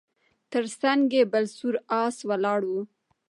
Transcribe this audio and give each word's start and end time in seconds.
تر 0.51 0.63
څنګ 0.81 1.03
یې 1.17 1.23
بل 1.33 1.45
سور 1.57 1.75
آس 2.03 2.15
ولاړ 2.29 2.59
و 2.67 2.71